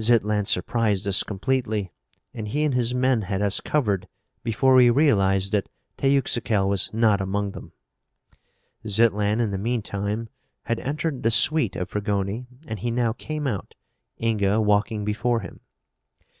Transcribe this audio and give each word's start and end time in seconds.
"Zitlan 0.00 0.44
surprised 0.44 1.06
us 1.06 1.22
completely 1.22 1.92
and 2.34 2.48
he 2.48 2.64
and 2.64 2.74
his 2.74 2.96
men 2.96 3.22
had 3.22 3.40
us 3.40 3.60
covered 3.60 4.08
before 4.42 4.74
we 4.74 4.90
realized 4.90 5.52
that 5.52 5.68
Teuxical 5.96 6.68
was 6.68 6.92
not 6.92 7.20
among 7.20 7.52
them." 7.52 7.70
Zitlan, 8.88 9.38
in 9.40 9.52
the 9.52 9.56
meantime, 9.56 10.30
had 10.64 10.80
entered 10.80 11.22
the 11.22 11.30
suite 11.30 11.76
of 11.76 11.90
Fragoni 11.90 12.48
and 12.66 12.80
he 12.80 12.90
now 12.90 13.12
came 13.12 13.46
out, 13.46 13.76
Inga 14.20 14.60
walking 14.60 15.04
before 15.04 15.42
him. 15.42 15.60